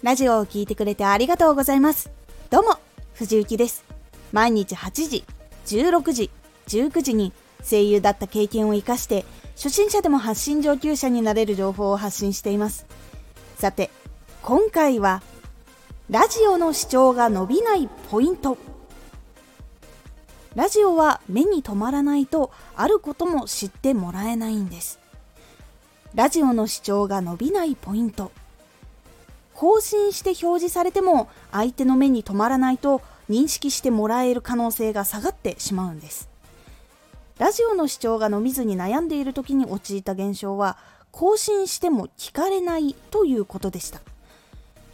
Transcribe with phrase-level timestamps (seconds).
[0.00, 2.08] ラジオを聴いてくれてありがとうございます。
[2.50, 2.76] どうも、
[3.14, 3.84] 藤幸です。
[4.30, 5.24] 毎日8時、
[5.66, 6.30] 16時、
[6.68, 7.32] 19時に
[7.68, 9.24] 声優だった経験を活かして、
[9.56, 12.86] 初心者でも発信上級者になれる情報を発信しています。
[13.58, 13.90] さて、
[14.42, 15.20] 今回は、
[16.08, 18.56] ラジオの視聴が伸びないポイント。
[20.54, 25.00] ラジオは目に留まらないと、あることも知ってもらえないんです。
[26.14, 28.30] ラジオの視聴が伸びないポイント。
[29.58, 36.28] 更新して表示されても相手の目に留まらないと認識してもらえる可能性が下がってしまうんです。
[37.38, 40.78] ラジオの視聴が伸びずに悩んでいる時に陥った現象は
[41.10, 44.00] 更新しても聞かれないということでした。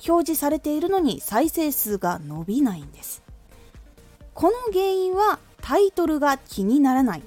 [0.09, 3.23] 表示されているのに再生数が伸びないんです。
[4.33, 7.23] この原因はタイトルが気にならない。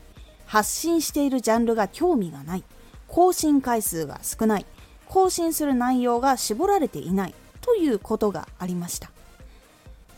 [0.48, 2.64] 発信しているジャンルが興味がない。
[3.08, 4.66] 更新回数が少ない。
[5.10, 9.12] 更新する内容が絞られていないということがありました。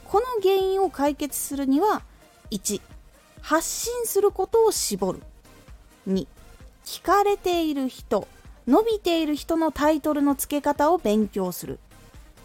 [0.05, 2.02] この原因を解決するには
[2.52, 2.81] 1
[3.41, 5.22] 発信することを絞る。
[6.08, 6.28] 2
[6.86, 8.28] 聞かれている人
[8.67, 11.80] 伸びている人のタイトルの付け方を勉強する。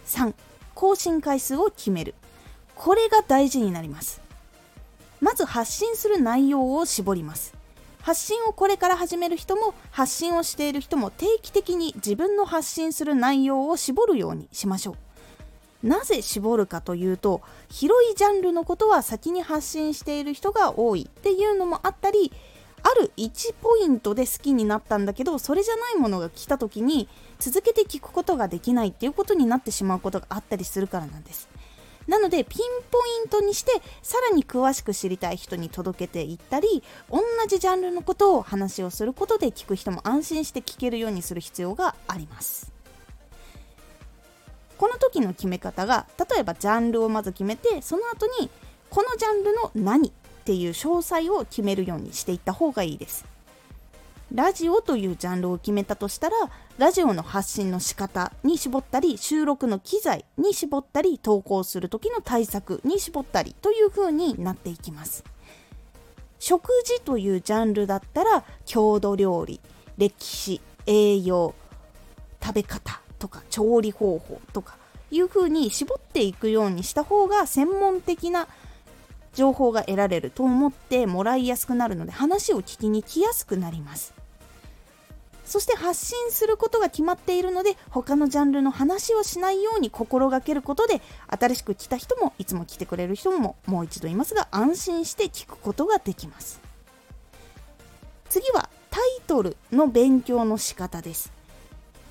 [0.07, 0.35] 3
[0.75, 2.15] 更新回数を決める。
[2.75, 4.21] これが大事になります。
[5.21, 7.55] まず発信する内容を絞ります。
[8.05, 14.97] 発信をこれから始める人も発信をしている人も定期的に自分の発信する内容を絞るようにしましょ
[15.83, 15.89] う。
[15.89, 22.31] なぜ絞るかというと広いジャンルのことは先に発信している人が多いっていうのもあったり
[22.83, 27.09] ある1ポイントで好きになったんだけどそれじゃないものが来た時に
[27.39, 31.49] 続けて聞くことができないっていうことになってしまうことがあったりするからなんです。
[32.07, 42.73] なのでピンポイントにしてさらに詳しく知りたい人に届けていったり同じジャンルのことを話をすることで聞く人も安心して聞けるようにする必要があります。
[44.77, 48.51] この時の決め方が例えばジャンルをまず決めてその後に
[48.91, 50.13] このジャンルの何っ
[50.45, 53.25] ていう詳細を決めるようにしていった方がいいです。
[54.33, 56.37] ラジオというジャンルを決めたとしたら
[56.77, 65.23] ラジオの発信の仕方に絞ったり収録の機材に絞ったり投稿する時の対策に絞ったりという風になっていきます。
[66.41, 69.61] 食事というジャンルだったら郷土料理
[69.99, 71.55] 歴史栄養
[72.43, 74.77] 食べ方とか調理方法とか
[75.13, 78.49] いう風に絞っていくようにした方が専門的な
[79.33, 84.13] 情報が得られると思ってもらいやすくなるので話を聞きに来やすくなります。
[85.45, 96.61] そして発信することが決まっているので他のジャンルの話をしないように心がけることで新しく来た人もいつも来てくれる人ももう一度言いますが安心して聞くことができます。
[98.29, 101.33] 次はタイトルの勉強の仕方です。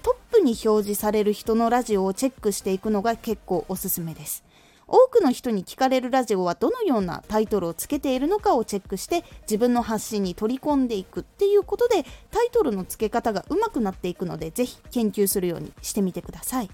[0.04, 4.44] トップに表示される人のラジオをチェックしていくのが結構おすすめです。
[4.88, 16.70] 多くの人に聞かれるラジオはどのようなタイトルをつけているのかをチェックして自分の発信に取り込んでいくっていうことでタイトルの付け方が上手くなっていくのでぜひ研究するようにしてみてください。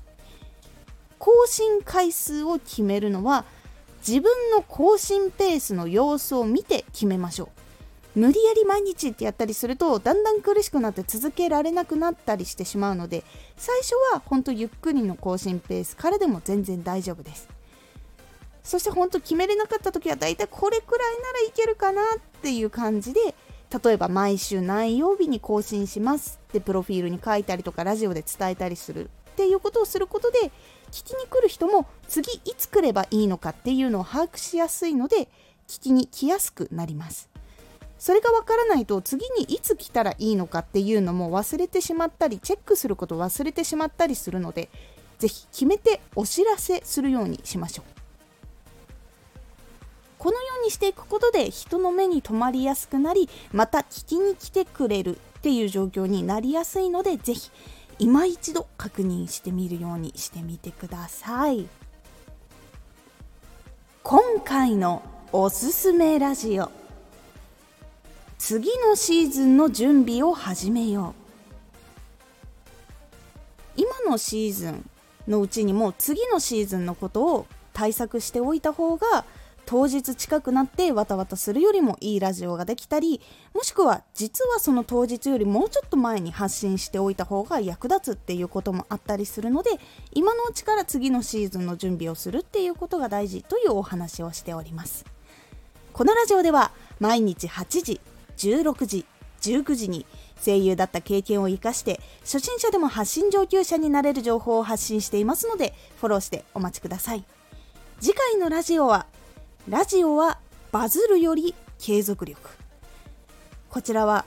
[1.17, 3.45] 更新回数を決めるのは
[4.07, 8.19] 自分の更新ペースの様子を見て決めましょう。
[8.19, 13.23] 無理やり毎日ってやったりするとだんだん苦しくなって続けられなくなったりしてしまうので
[13.55, 17.58] 最初はほんとゆっくりの更新ペースからでも全然大丈夫です。
[18.69, 23.19] そして本当決めれなかった時はだいたいこれくらいならいけるかなっていう感じで
[23.83, 30.51] 例えば毎週何曜日に更新しますってプロフィールに書いたりとかラジオで伝えたりするっていうことをすることで
[30.91, 35.29] 聞きに来る人も次いつ来ればいいのかっていうのを把握しやすいので
[35.67, 37.27] 聞きに来やすくなります。
[37.97, 44.69] それがわからないと次にいつ来たらいいのかっていうのも忘れてしまったりチェックすることを忘れてしまったりするので
[45.17, 47.98] ぜひ決めてお知らせするようにしましょう。
[50.19, 57.49] このようにしていくことで人の目に留まりやすくなりまた聞きに来てくれるっていう状況になりやすいので是非
[57.99, 61.67] 今一度確認してみるようにしてみてください。
[64.03, 66.71] 今回のおすすめラジオ。
[68.37, 71.13] 次のシーズンの準備を始めよ
[73.77, 73.81] う。
[73.81, 74.89] 今のシーズン
[75.27, 79.25] のうちにも次のシーズンのことを対策しておいた方が
[79.69, 83.21] 当日近くなってわたわたするよりもいいラジオができたり
[83.53, 89.69] もしくは実はその当日よりもうちょっと前に発信しておいた方が役立つっていうこともあったりするので
[90.11, 95.05] 今のうちから次のシーズンの準備をするっていうことが大事というお話をしております。
[95.93, 98.01] このラジオでは毎日8時
[98.37, 99.05] 16時
[99.41, 100.07] 19時に
[100.43, 107.23] 声優だった経験を生かして初心者でも発信上級者になれる情報を発信していますのでフォローしてお待ちください。
[108.01, 109.05] 次回のラジオは
[109.67, 110.39] ラジオは
[110.71, 112.49] バズるより継続力。
[113.69, 114.25] こちらは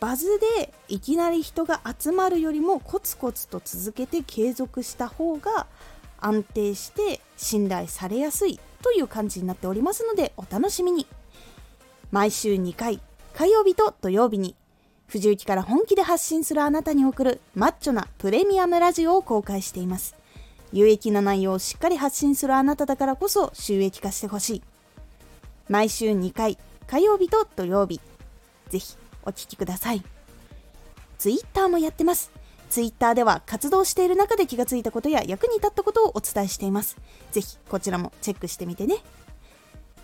[0.00, 5.66] バズでいきなり人が集まるよりもコツコツと続けて継続した方が
[6.20, 11.06] 安定して信頼されやすいという感じになっておりますのでお楽しみに。
[12.10, 13.00] 毎週2回
[13.34, 14.56] 火曜日と土曜日に
[15.06, 20.21] 藤雪から本気で発信するあなたに送るマッチョなプレミアムラジオを公開しています。
[20.72, 24.62] 有益な内容をしっかり発信するあなただからこそ収益化してほしい
[25.68, 28.00] 毎週2回火曜日と土曜日
[28.68, 30.02] ぜひお聞きください。
[31.18, 32.32] ツイッターもやってます。
[32.70, 36.96] ツイッターでは活動している中で気がついたことや役に立ったことをお伝えしています。
[37.30, 38.96] ぜひこちらもチェックしてみてね。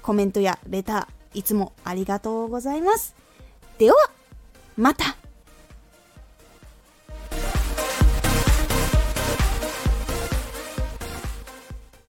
[0.03, 3.17] コメントやレター、いつもありがとうございます。
[3.79, 3.97] では、
[4.77, 5.17] また